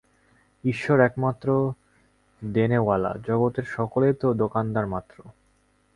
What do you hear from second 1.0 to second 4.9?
একমাত্র দেনেওয়ালা, জগতের সকলেই তো দোকানদার